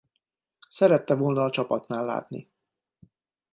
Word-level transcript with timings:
Szerette 0.69 1.15
volna 1.15 1.43
a 1.43 1.49
csapatnál 1.49 2.05
látni. 2.05 2.51